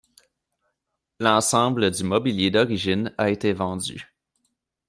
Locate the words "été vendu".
3.29-4.11